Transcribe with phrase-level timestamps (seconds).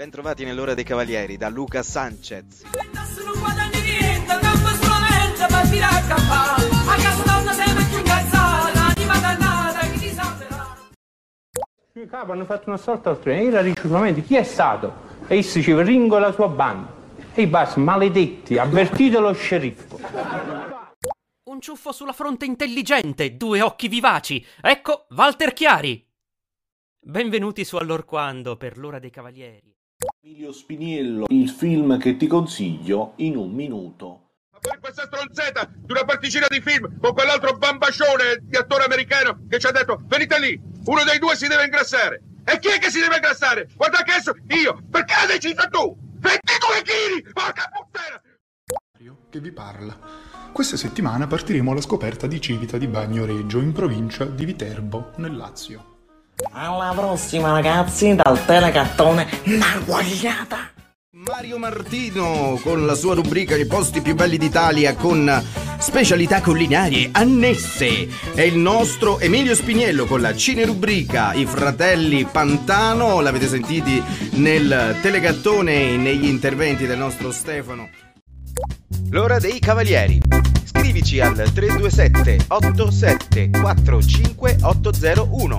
[0.00, 2.62] Bentrovati nell'ora dei cavalieri da Luca Sanchez.
[11.92, 14.90] Il capo hanno fatto un assalto al treno, era ricevamento, chi è stato?
[15.26, 16.90] E essi diceva Ringo e la sua banda.
[17.34, 20.00] E i basta, maledetti, avvertite lo sceriffo.
[21.50, 24.42] Un ciuffo sulla fronte intelligente, due occhi vivaci.
[24.62, 26.08] Ecco Walter Chiari.
[26.98, 29.76] Benvenuti su Allorquando per l'ora dei cavalieri.
[30.30, 34.28] Emilio Spiniello, il film che ti consiglio in un minuto.
[34.52, 39.40] Ma poi questa stronzetta di una particina di film con quell'altro bambascione di attore americano
[39.48, 42.22] che ci ha detto venite lì, uno dei due si deve ingrassare.
[42.44, 43.70] E chi è che si deve ingrassare?
[43.74, 45.98] Guarda che adesso io, perché hai deciso tu?
[46.20, 48.22] 22 kg, porca puttana!
[49.30, 49.98] che vi parla.
[50.52, 55.99] Questa settimana partiremo alla scoperta di Civita di Bagnoregio in provincia di Viterbo, nel Lazio.
[56.52, 60.70] Alla prossima ragazzi dal telecattone La Guagliata!
[61.12, 65.42] Mario Martino con la sua rubrica I posti più belli d'Italia con
[65.78, 73.48] specialità culinarie annesse e il nostro Emilio Spiniello con la cinerubrica I fratelli Pantano, l'avete
[73.48, 74.02] sentiti
[74.32, 77.88] nel telegattone e negli interventi del nostro Stefano.
[79.10, 80.20] L'ora dei cavalieri.
[80.64, 85.58] Scrivici al 327 87 45 801.